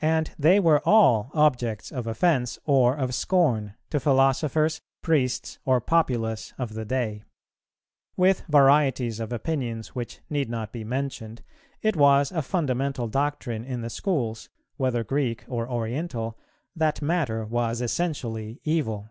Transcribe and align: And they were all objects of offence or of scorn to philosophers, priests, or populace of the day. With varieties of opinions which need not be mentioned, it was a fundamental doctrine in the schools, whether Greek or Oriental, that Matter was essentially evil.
And 0.00 0.30
they 0.38 0.60
were 0.60 0.80
all 0.88 1.32
objects 1.34 1.90
of 1.90 2.06
offence 2.06 2.60
or 2.64 2.94
of 2.94 3.12
scorn 3.12 3.74
to 3.90 3.98
philosophers, 3.98 4.80
priests, 5.02 5.58
or 5.64 5.80
populace 5.80 6.54
of 6.58 6.74
the 6.74 6.84
day. 6.84 7.24
With 8.16 8.42
varieties 8.46 9.18
of 9.18 9.32
opinions 9.32 9.96
which 9.96 10.20
need 10.30 10.48
not 10.48 10.72
be 10.72 10.84
mentioned, 10.84 11.42
it 11.80 11.96
was 11.96 12.30
a 12.30 12.40
fundamental 12.40 13.08
doctrine 13.08 13.64
in 13.64 13.80
the 13.80 13.90
schools, 13.90 14.48
whether 14.76 15.02
Greek 15.02 15.44
or 15.48 15.68
Oriental, 15.68 16.38
that 16.76 17.02
Matter 17.02 17.44
was 17.44 17.80
essentially 17.80 18.60
evil. 18.62 19.08